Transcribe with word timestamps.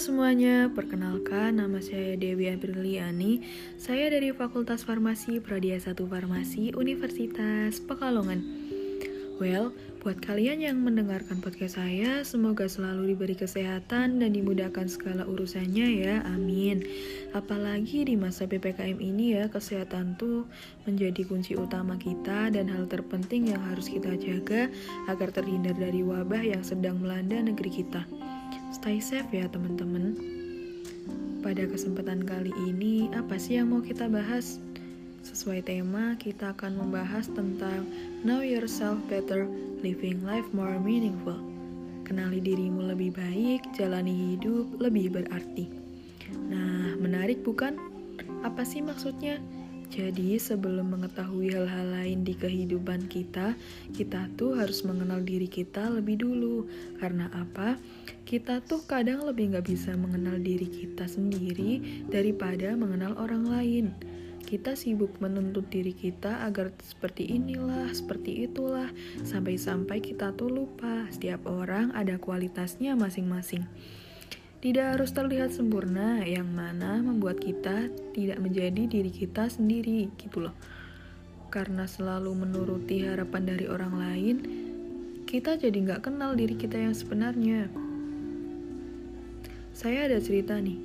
semuanya, 0.00 0.72
perkenalkan 0.72 1.60
nama 1.60 1.76
saya 1.84 2.16
Dewi 2.16 2.48
Apriliani. 2.48 3.44
Saya 3.76 4.08
dari 4.08 4.32
Fakultas 4.32 4.80
Farmasi 4.80 5.44
Pradia 5.44 5.76
1 5.76 5.92
Farmasi 5.92 6.72
Universitas 6.72 7.84
Pekalongan. 7.84 8.40
Well, 9.36 9.76
buat 10.00 10.24
kalian 10.24 10.64
yang 10.64 10.80
mendengarkan 10.80 11.44
podcast 11.44 11.76
saya, 11.76 12.24
semoga 12.24 12.64
selalu 12.64 13.12
diberi 13.12 13.36
kesehatan 13.36 14.24
dan 14.24 14.32
dimudahkan 14.32 14.88
segala 14.88 15.28
urusannya 15.28 16.00
ya, 16.00 16.24
amin. 16.24 16.80
Apalagi 17.36 18.08
di 18.08 18.16
masa 18.16 18.48
PPKM 18.48 18.96
ini 19.04 19.36
ya, 19.36 19.52
kesehatan 19.52 20.16
tuh 20.16 20.48
menjadi 20.88 21.28
kunci 21.28 21.60
utama 21.60 22.00
kita 22.00 22.48
dan 22.48 22.72
hal 22.72 22.88
terpenting 22.88 23.52
yang 23.52 23.60
harus 23.68 23.92
kita 23.92 24.16
jaga 24.16 24.72
agar 25.12 25.28
terhindar 25.28 25.76
dari 25.76 26.00
wabah 26.00 26.40
yang 26.40 26.64
sedang 26.64 27.04
melanda 27.04 27.36
negeri 27.36 27.84
kita. 27.84 28.29
Stay 28.70 29.02
safe 29.02 29.26
ya 29.34 29.50
teman-teman. 29.50 30.14
Pada 31.42 31.66
kesempatan 31.66 32.22
kali 32.22 32.54
ini, 32.70 33.10
apa 33.18 33.34
sih 33.34 33.58
yang 33.58 33.74
mau 33.74 33.82
kita 33.82 34.06
bahas? 34.06 34.62
Sesuai 35.26 35.66
tema, 35.66 36.14
kita 36.22 36.54
akan 36.54 36.78
membahas 36.78 37.26
tentang 37.34 37.90
Know 38.22 38.46
Yourself 38.46 39.02
Better, 39.10 39.50
Living 39.82 40.22
Life 40.22 40.46
More 40.54 40.78
Meaningful. 40.78 41.34
Kenali 42.06 42.38
dirimu 42.38 42.94
lebih 42.94 43.10
baik, 43.18 43.74
jalani 43.74 44.38
hidup 44.38 44.70
lebih 44.78 45.18
berarti. 45.18 45.66
Nah, 46.46 46.94
menarik 46.94 47.42
bukan? 47.42 47.74
Apa 48.46 48.62
sih 48.62 48.86
maksudnya? 48.86 49.42
Jadi, 49.90 50.38
sebelum 50.38 50.94
mengetahui 50.94 51.50
hal-hal 51.50 51.90
lain 51.90 52.22
di 52.22 52.38
kehidupan 52.38 53.10
kita, 53.10 53.58
kita 53.90 54.30
tuh 54.38 54.54
harus 54.54 54.86
mengenal 54.86 55.18
diri 55.26 55.50
kita 55.50 55.90
lebih 55.90 56.22
dulu. 56.22 56.70
Karena 57.02 57.26
apa? 57.34 57.74
Kita 58.22 58.62
tuh 58.62 58.86
kadang 58.86 59.26
lebih 59.26 59.50
nggak 59.50 59.66
bisa 59.66 59.98
mengenal 59.98 60.38
diri 60.38 60.70
kita 60.70 61.10
sendiri 61.10 62.06
daripada 62.06 62.78
mengenal 62.78 63.18
orang 63.18 63.50
lain. 63.50 63.86
Kita 64.46 64.78
sibuk 64.78 65.18
menuntut 65.18 65.66
diri 65.70 65.90
kita 65.90 66.46
agar 66.46 66.70
seperti 66.82 67.26
inilah, 67.26 67.90
seperti 67.90 68.46
itulah, 68.46 68.90
sampai-sampai 69.26 69.98
kita 69.98 70.30
tuh 70.38 70.50
lupa 70.50 71.10
setiap 71.10 71.50
orang 71.50 71.90
ada 71.98 72.14
kualitasnya 72.18 72.94
masing-masing. 72.94 73.66
Tidak 74.60 74.92
harus 74.92 75.16
terlihat 75.16 75.56
sempurna, 75.56 76.20
yang 76.20 76.44
mana 76.52 77.00
membuat 77.00 77.40
kita 77.40 77.88
tidak 78.12 78.36
menjadi 78.44 78.84
diri 78.84 79.08
kita 79.08 79.48
sendiri, 79.48 80.12
gitu 80.20 80.44
loh. 80.44 80.52
Karena 81.48 81.88
selalu 81.88 82.36
menuruti 82.44 83.00
harapan 83.08 83.48
dari 83.48 83.64
orang 83.72 83.94
lain, 83.96 84.36
kita 85.24 85.56
jadi 85.56 85.72
nggak 85.72 86.04
kenal 86.04 86.36
diri 86.36 86.60
kita 86.60 86.76
yang 86.76 86.92
sebenarnya. 86.92 87.72
Saya 89.72 90.12
ada 90.12 90.20
cerita 90.20 90.60
nih. 90.60 90.76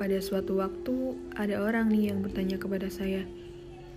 Pada 0.00 0.16
suatu 0.16 0.64
waktu, 0.64 1.20
ada 1.36 1.60
orang 1.60 1.92
nih 1.92 2.16
yang 2.16 2.24
bertanya 2.24 2.56
kepada 2.56 2.88
saya, 2.88 3.28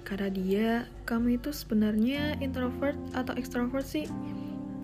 Kata 0.03 0.27
dia, 0.27 0.89
kamu 1.07 1.39
itu 1.39 1.55
sebenarnya 1.55 2.35
introvert 2.43 2.99
atau 3.15 3.31
extrovert 3.39 3.87
sih? 3.87 4.09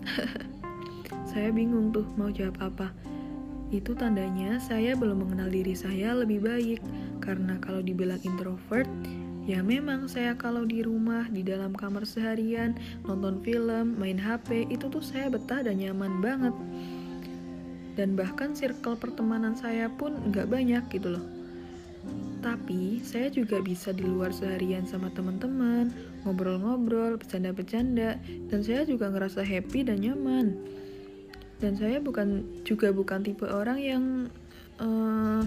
saya 1.30 1.52
bingung 1.52 1.92
tuh 1.92 2.06
mau 2.16 2.30
jawab 2.30 2.56
apa 2.62 2.94
itu 3.74 3.98
tandanya 3.98 4.62
saya 4.62 4.94
belum 4.94 5.26
mengenal 5.26 5.50
diri 5.50 5.74
saya 5.74 6.14
lebih 6.14 6.46
baik. 6.46 6.80
Karena 7.18 7.58
kalau 7.58 7.82
dibilang 7.82 8.22
introvert, 8.22 8.86
ya 9.42 9.58
memang 9.58 10.06
saya 10.06 10.38
kalau 10.38 10.62
di 10.62 10.86
rumah, 10.86 11.26
di 11.26 11.42
dalam 11.42 11.74
kamar 11.74 12.06
seharian, 12.06 12.78
nonton 13.02 13.42
film, 13.42 13.98
main 13.98 14.18
HP, 14.18 14.70
itu 14.70 14.86
tuh 14.86 15.02
saya 15.02 15.26
betah 15.26 15.66
dan 15.66 15.82
nyaman 15.82 16.22
banget. 16.22 16.54
Dan 17.98 18.14
bahkan 18.14 18.54
circle 18.54 18.94
pertemanan 18.94 19.58
saya 19.58 19.90
pun 19.90 20.14
nggak 20.30 20.46
banyak 20.46 20.84
gitu 20.94 21.18
loh. 21.18 21.26
Tapi 22.38 23.02
saya 23.02 23.26
juga 23.34 23.58
bisa 23.58 23.90
di 23.90 24.06
luar 24.06 24.30
seharian 24.30 24.86
sama 24.86 25.10
teman-teman, 25.10 25.90
ngobrol-ngobrol, 26.22 27.18
bercanda-bercanda, 27.18 28.14
dan 28.22 28.60
saya 28.62 28.86
juga 28.86 29.10
ngerasa 29.10 29.42
happy 29.42 29.82
dan 29.82 30.06
nyaman 30.06 30.54
dan 31.56 31.72
saya 31.76 31.98
bukan 32.00 32.44
juga 32.68 32.92
bukan 32.92 33.24
tipe 33.24 33.48
orang 33.48 33.78
yang 33.80 34.04
uh, 34.80 35.42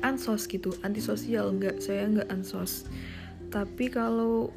ansos 0.00 0.48
gitu 0.48 0.72
antisosial. 0.80 1.52
Nggak 1.52 1.80
saya 1.84 2.08
nggak 2.08 2.28
ansos. 2.32 2.88
Tapi 3.52 3.90
kalau 3.92 4.54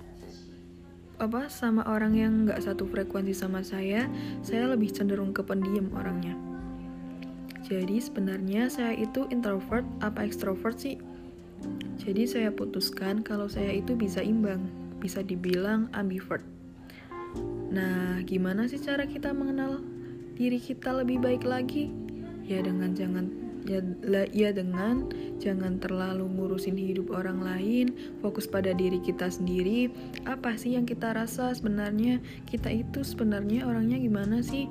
apa 1.22 1.48
sama 1.48 1.86
orang 1.88 2.14
yang 2.18 2.34
nggak 2.48 2.60
satu 2.60 2.90
frekuensi 2.90 3.38
sama 3.38 3.64
saya 3.64 4.10
saya 4.44 4.68
lebih 4.72 4.92
cenderung 4.92 5.32
ke 5.32 5.44
pendiam 5.44 5.92
orangnya. 5.96 6.36
Jadi 7.64 7.96
sebenarnya 8.04 8.68
saya 8.68 8.92
itu 8.92 9.24
introvert 9.32 9.88
apa 10.04 10.28
extrovert 10.28 10.76
sih? 10.80 11.00
Jadi 11.96 12.28
saya 12.28 12.50
putuskan 12.52 13.24
kalau 13.24 13.48
saya 13.48 13.72
itu 13.72 13.96
bisa 13.96 14.20
imbang 14.20 14.68
bisa 15.00 15.20
dibilang 15.20 15.92
ambivert. 15.92 16.44
Nah 17.72 18.24
gimana 18.24 18.68
sih 18.68 18.80
cara 18.80 19.04
kita 19.04 19.32
mengenal 19.32 19.84
diri 20.38 20.58
kita 20.58 20.92
lebih 20.94 21.22
baik 21.22 21.44
lagi 21.46 21.90
ya 22.44 22.60
dengan 22.60 22.92
jangan 22.92 23.26
ya, 23.64 23.80
ya 24.32 24.50
dengan 24.52 25.08
jangan 25.40 25.80
terlalu 25.80 26.28
ngurusin 26.28 26.76
hidup 26.76 27.16
orang 27.16 27.40
lain 27.40 27.96
fokus 28.20 28.48
pada 28.48 28.76
diri 28.76 29.00
kita 29.00 29.32
sendiri 29.32 29.88
apa 30.28 30.60
sih 30.60 30.76
yang 30.76 30.84
kita 30.84 31.16
rasa 31.16 31.56
sebenarnya 31.56 32.20
kita 32.48 32.68
itu 32.68 33.02
sebenarnya 33.02 33.64
orangnya 33.64 33.98
gimana 34.00 34.44
sih 34.44 34.68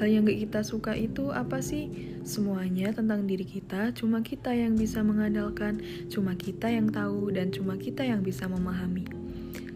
hal 0.00 0.08
yang 0.08 0.24
gak 0.24 0.40
kita 0.48 0.60
suka 0.64 0.96
itu 0.96 1.28
apa 1.28 1.60
sih? 1.60 2.16
Semuanya 2.24 2.88
tentang 2.88 3.28
diri 3.28 3.44
kita, 3.44 3.92
cuma 3.92 4.24
kita 4.24 4.48
yang 4.48 4.72
bisa 4.72 5.04
mengandalkan, 5.04 5.76
cuma 6.08 6.32
kita 6.32 6.72
yang 6.72 6.88
tahu, 6.88 7.28
dan 7.28 7.52
cuma 7.52 7.76
kita 7.76 8.08
yang 8.08 8.24
bisa 8.24 8.48
memahami. 8.48 9.04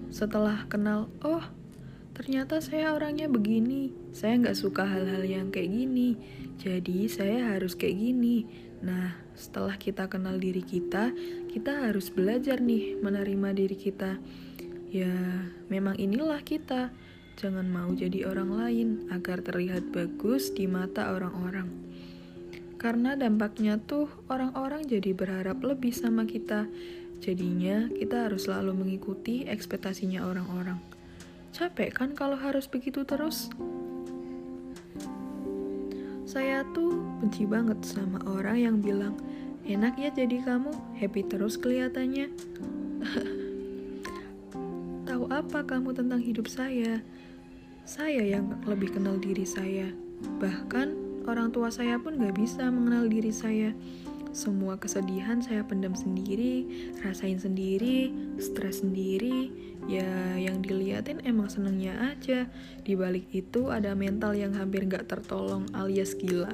Setelah 0.08 0.64
kenal, 0.72 1.12
oh 1.20 1.44
ternyata 2.14 2.62
saya 2.62 2.94
orangnya 2.94 3.26
begini. 3.26 3.90
Saya 4.14 4.38
nggak 4.38 4.56
suka 4.56 4.86
hal-hal 4.86 5.26
yang 5.26 5.50
kayak 5.50 5.68
gini. 5.74 6.14
Jadi 6.62 7.10
saya 7.10 7.52
harus 7.52 7.74
kayak 7.74 7.98
gini. 7.98 8.46
Nah 8.86 9.18
setelah 9.34 9.74
kita 9.74 10.06
kenal 10.06 10.38
diri 10.38 10.62
kita 10.62 11.10
kita 11.50 11.90
harus 11.90 12.14
belajar 12.14 12.62
nih 12.62 12.96
menerima 13.02 13.50
diri 13.52 13.76
kita. 13.76 14.16
Ya 14.94 15.14
memang 15.66 15.98
inilah 15.98 16.40
kita. 16.46 16.94
Jangan 17.34 17.66
mau 17.66 17.90
jadi 17.90 18.30
orang 18.30 18.50
lain 18.54 18.88
agar 19.10 19.42
terlihat 19.42 19.90
bagus 19.90 20.54
di 20.54 20.70
mata 20.70 21.10
orang-orang. 21.10 21.66
Karena 22.78 23.18
dampaknya 23.18 23.82
tuh 23.82 24.06
orang-orang 24.30 24.86
jadi 24.86 25.10
berharap 25.10 25.58
lebih 25.66 25.90
sama 25.90 26.30
kita. 26.30 26.70
Jadinya 27.18 27.90
kita 27.90 28.30
harus 28.30 28.46
selalu 28.46 28.86
mengikuti 28.86 29.50
ekspektasinya 29.50 30.22
orang-orang 30.30 30.94
Capek 31.54 31.94
kan 31.94 32.10
kalau 32.18 32.34
harus 32.34 32.66
begitu 32.66 33.06
terus? 33.06 33.46
Saya 36.26 36.66
tuh 36.74 36.98
benci 37.22 37.46
banget 37.46 37.78
sama 37.86 38.18
orang 38.26 38.58
yang 38.58 38.76
bilang, 38.82 39.14
enak 39.62 39.94
ya 39.94 40.10
jadi 40.10 40.42
kamu, 40.42 40.74
happy 40.98 41.22
terus 41.30 41.54
kelihatannya. 41.54 42.26
Tahu 45.06 45.24
apa 45.30 45.62
kamu 45.62 45.94
tentang 45.94 46.18
hidup 46.18 46.50
saya? 46.50 46.98
Saya 47.86 48.26
yang 48.26 48.58
lebih 48.66 48.90
kenal 48.90 49.14
diri 49.22 49.46
saya. 49.46 49.94
Bahkan 50.42 51.22
orang 51.30 51.54
tua 51.54 51.70
saya 51.70 52.02
pun 52.02 52.18
gak 52.18 52.34
bisa 52.34 52.66
mengenal 52.66 53.06
diri 53.06 53.30
saya. 53.30 53.70
Semua 54.34 54.74
kesedihan 54.74 55.38
saya 55.38 55.62
pendam 55.62 55.94
sendiri, 55.94 56.66
rasain 57.06 57.38
sendiri, 57.38 58.10
stres 58.42 58.82
sendiri. 58.82 59.54
Ya, 59.86 60.34
yang 60.34 60.58
diliatin 60.58 61.22
emang 61.22 61.46
senengnya 61.46 61.94
aja. 62.10 62.50
Di 62.82 62.98
balik 62.98 63.30
itu 63.30 63.70
ada 63.70 63.94
mental 63.94 64.34
yang 64.34 64.50
hampir 64.58 64.90
gak 64.90 65.06
tertolong 65.06 65.70
alias 65.70 66.18
gila. 66.18 66.50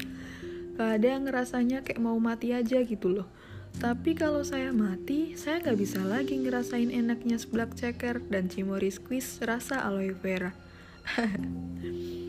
Kadang 0.80 1.28
rasanya 1.28 1.84
kayak 1.84 2.00
mau 2.00 2.16
mati 2.16 2.56
aja 2.56 2.80
gitu 2.80 3.20
loh. 3.20 3.28
Tapi 3.76 4.16
kalau 4.16 4.40
saya 4.40 4.72
mati, 4.72 5.36
saya 5.36 5.60
gak 5.60 5.76
bisa 5.76 6.00
lagi 6.00 6.40
ngerasain 6.40 6.88
enaknya 6.88 7.36
seblak 7.36 7.76
ceker 7.76 8.24
dan 8.32 8.48
cimori 8.48 8.88
squeeze 8.88 9.44
rasa 9.44 9.84
aloe 9.84 10.16
vera. 10.16 10.56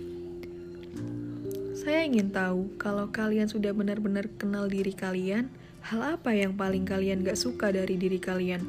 Saya 1.89 2.05
ingin 2.05 2.29
tahu 2.29 2.77
kalau 2.77 3.09
kalian 3.09 3.49
sudah 3.49 3.73
benar-benar 3.73 4.29
kenal 4.37 4.69
diri 4.69 4.93
kalian, 4.93 5.49
hal 5.81 6.21
apa 6.21 6.37
yang 6.37 6.53
paling 6.53 6.85
kalian 6.85 7.25
gak 7.25 7.33
suka 7.33 7.73
dari 7.73 7.97
diri 7.97 8.21
kalian? 8.21 8.61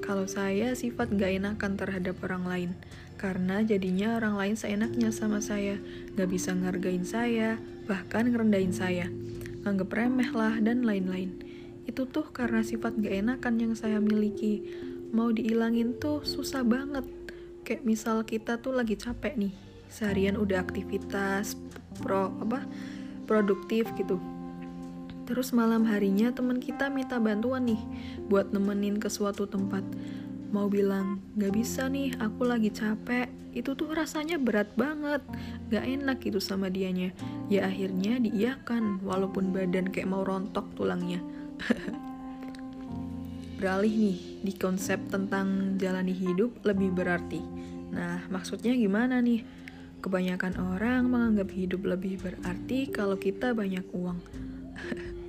Kalau 0.00 0.24
saya 0.24 0.72
sifat 0.72 1.12
gak 1.20 1.36
enakan 1.36 1.76
terhadap 1.76 2.16
orang 2.24 2.48
lain, 2.48 2.70
karena 3.20 3.60
jadinya 3.60 4.16
orang 4.16 4.40
lain 4.40 4.56
seenaknya 4.56 5.12
sama 5.12 5.44
saya, 5.44 5.76
gak 6.16 6.32
bisa 6.32 6.56
ngargain 6.56 7.04
saya, 7.04 7.60
bahkan 7.84 8.32
ngerendahin 8.32 8.72
saya, 8.72 9.12
nganggep 9.60 9.92
remeh 9.92 10.32
lah, 10.32 10.56
dan 10.64 10.80
lain-lain. 10.80 11.44
Itu 11.84 12.08
tuh 12.08 12.32
karena 12.32 12.64
sifat 12.64 12.96
gak 13.04 13.20
enakan 13.20 13.60
yang 13.60 13.76
saya 13.76 14.00
miliki. 14.00 14.64
Mau 15.12 15.28
diilangin 15.28 15.92
tuh 16.00 16.24
susah 16.24 16.64
banget. 16.64 17.04
Kayak 17.68 17.84
misal 17.84 18.24
kita 18.24 18.56
tuh 18.64 18.72
lagi 18.72 18.96
capek 18.96 19.36
nih, 19.36 19.52
seharian 19.90 20.38
udah 20.38 20.62
aktivitas 20.62 21.58
pro 21.98 22.30
apa 22.40 22.64
produktif 23.26 23.90
gitu. 23.98 24.16
Terus 25.30 25.54
malam 25.54 25.86
harinya 25.86 26.34
teman 26.34 26.58
kita 26.58 26.90
minta 26.90 27.22
bantuan 27.22 27.62
nih 27.62 27.78
buat 28.26 28.50
nemenin 28.50 28.98
ke 28.98 29.06
suatu 29.06 29.46
tempat. 29.46 29.86
Mau 30.50 30.66
bilang 30.66 31.22
gak 31.38 31.54
bisa 31.54 31.86
nih 31.86 32.18
aku 32.18 32.42
lagi 32.42 32.74
capek. 32.74 33.30
Itu 33.54 33.78
tuh 33.78 33.94
rasanya 33.94 34.42
berat 34.42 34.74
banget 34.74 35.22
gak 35.70 35.86
enak 35.86 36.18
gitu 36.18 36.42
sama 36.42 36.66
dianya. 36.66 37.14
Ya 37.46 37.70
akhirnya 37.70 38.18
diiyakan 38.18 39.06
walaupun 39.06 39.54
badan 39.54 39.94
kayak 39.94 40.10
mau 40.10 40.26
rontok 40.26 40.66
tulangnya. 40.74 41.22
Beralih 43.62 43.94
nih 43.94 44.18
di 44.42 44.52
konsep 44.58 44.98
tentang 45.14 45.78
jalani 45.78 46.10
hidup 46.10 46.58
lebih 46.66 46.90
berarti. 46.90 47.38
Nah 47.94 48.26
maksudnya 48.26 48.74
gimana 48.74 49.22
nih 49.22 49.59
kebanyakan 50.00 50.56
orang 50.56 51.06
menganggap 51.06 51.52
hidup 51.52 51.84
lebih 51.84 52.18
berarti 52.18 52.88
kalau 52.88 53.20
kita 53.20 53.52
banyak 53.52 53.84
uang 53.92 54.18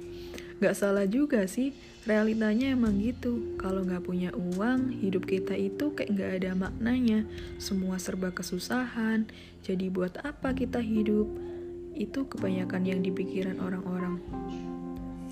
Gak 0.61 0.77
salah 0.77 1.09
juga 1.09 1.49
sih, 1.49 1.73
realitanya 2.05 2.69
emang 2.69 3.01
gitu. 3.01 3.57
Kalau 3.57 3.81
gak 3.81 4.05
punya 4.05 4.29
uang, 4.29 4.93
hidup 4.93 5.25
kita 5.25 5.57
itu 5.57 5.89
kayak 5.97 6.13
gak 6.13 6.31
ada 6.37 6.51
maknanya. 6.53 7.25
Semua 7.57 7.97
serba 7.97 8.29
kesusahan, 8.29 9.25
jadi 9.65 9.89
buat 9.89 10.21
apa 10.21 10.53
kita 10.53 10.77
hidup? 10.77 11.25
Itu 11.97 12.29
kebanyakan 12.29 12.85
yang 12.85 13.01
dipikiran 13.01 13.57
orang-orang. 13.57 14.21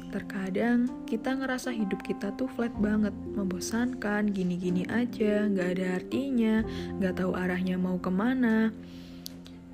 Terkadang 0.09 1.05
kita 1.05 1.37
ngerasa 1.37 1.77
hidup 1.77 2.01
kita 2.01 2.33
tuh 2.33 2.49
flat 2.49 2.73
banget, 2.81 3.13
membosankan, 3.13 4.33
gini-gini 4.33 4.89
aja, 4.89 5.45
gak 5.45 5.77
ada 5.77 6.01
artinya, 6.01 6.65
gak 6.97 7.21
tahu 7.21 7.37
arahnya 7.37 7.77
mau 7.77 8.01
ke 8.01 8.09
mana. 8.09 8.73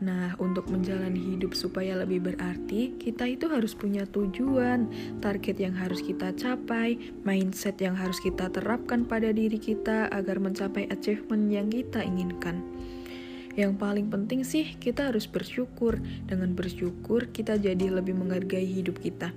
Nah, 0.05 0.37
untuk 0.37 0.69
menjalani 0.69 1.17
hidup 1.33 1.57
supaya 1.57 1.97
lebih 1.97 2.29
berarti, 2.29 2.93
kita 3.01 3.25
itu 3.25 3.49
harus 3.49 3.73
punya 3.73 4.05
tujuan, 4.05 4.85
target 5.17 5.57
yang 5.57 5.73
harus 5.73 6.05
kita 6.05 6.29
capai, 6.37 6.93
mindset 7.25 7.81
yang 7.81 7.97
harus 7.97 8.21
kita 8.21 8.53
terapkan 8.53 9.01
pada 9.09 9.33
diri 9.33 9.57
kita 9.57 10.05
agar 10.13 10.37
mencapai 10.37 10.85
achievement 10.93 11.49
yang 11.49 11.73
kita 11.73 12.05
inginkan. 12.05 12.61
Yang 13.57 13.81
paling 13.81 14.13
penting 14.13 14.45
sih, 14.45 14.77
kita 14.77 15.09
harus 15.09 15.25
bersyukur. 15.25 15.97
Dengan 16.29 16.53
bersyukur, 16.53 17.33
kita 17.33 17.57
jadi 17.57 17.89
lebih 17.89 18.13
menghargai 18.13 18.67
hidup 18.67 19.01
kita. 19.01 19.33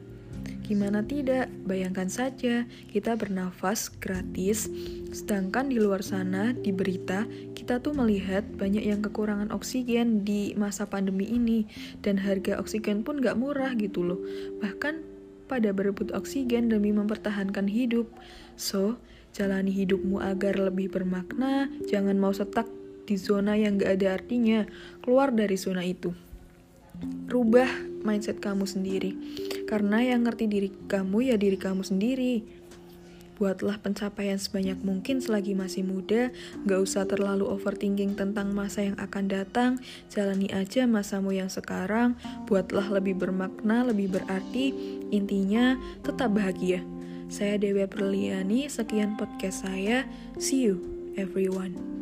Gimana 0.69 1.00
tidak? 1.00 1.49
Bayangkan 1.65 2.12
saja, 2.12 2.69
kita 2.93 3.17
bernafas 3.17 3.88
gratis, 3.88 4.69
sedangkan 5.17 5.73
di 5.73 5.81
luar 5.81 6.05
sana, 6.05 6.53
di 6.53 6.76
berita, 6.76 7.25
kita 7.56 7.81
tuh 7.81 7.97
melihat 7.97 8.44
banyak 8.61 8.85
yang 8.85 9.00
kekurangan 9.00 9.49
oksigen 9.49 10.29
di 10.29 10.53
masa 10.61 10.85
pandemi 10.85 11.25
ini, 11.25 11.65
dan 12.05 12.20
harga 12.20 12.61
oksigen 12.61 13.00
pun 13.00 13.25
gak 13.25 13.41
murah 13.41 13.73
gitu 13.81 14.05
loh. 14.05 14.20
Bahkan 14.61 15.00
pada 15.49 15.73
berebut 15.73 16.12
oksigen 16.12 16.69
demi 16.69 16.93
mempertahankan 16.93 17.65
hidup. 17.65 18.12
So, 18.61 19.00
jalani 19.32 19.73
hidupmu 19.73 20.20
agar 20.20 20.61
lebih 20.61 20.93
bermakna, 20.93 21.73
jangan 21.88 22.20
mau 22.20 22.37
setak 22.37 22.69
di 23.09 23.17
zona 23.17 23.56
yang 23.56 23.81
gak 23.81 24.05
ada 24.05 24.20
artinya, 24.20 24.69
keluar 25.00 25.32
dari 25.32 25.56
zona 25.56 25.81
itu. 25.81 26.12
Rubah 27.32 27.97
mindset 28.02 28.42
kamu 28.42 28.64
sendiri. 28.66 29.14
Karena 29.66 30.02
yang 30.02 30.26
ngerti 30.26 30.50
diri 30.50 30.70
kamu 30.88 31.32
ya 31.32 31.36
diri 31.36 31.58
kamu 31.60 31.82
sendiri. 31.84 32.58
Buatlah 33.38 33.78
pencapaian 33.78 34.34
sebanyak 34.34 34.82
mungkin 34.82 35.22
selagi 35.22 35.54
masih 35.54 35.86
muda, 35.86 36.34
gak 36.66 36.80
usah 36.82 37.06
terlalu 37.06 37.46
overthinking 37.46 38.18
tentang 38.18 38.50
masa 38.50 38.90
yang 38.90 38.98
akan 38.98 39.30
datang, 39.30 39.70
jalani 40.10 40.50
aja 40.50 40.90
masamu 40.90 41.30
yang 41.30 41.46
sekarang, 41.46 42.18
buatlah 42.50 42.90
lebih 42.90 43.14
bermakna, 43.14 43.86
lebih 43.86 44.10
berarti, 44.10 44.74
intinya 45.14 45.78
tetap 46.02 46.34
bahagia. 46.34 46.82
Saya 47.30 47.62
Dewi 47.62 47.86
Perliani, 47.86 48.66
sekian 48.66 49.14
podcast 49.14 49.62
saya, 49.62 50.02
see 50.42 50.66
you 50.66 50.82
everyone. 51.14 51.97